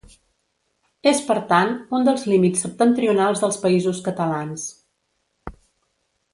[1.11, 4.67] És per tant, un dels límits septentrionals dels Països Catalans.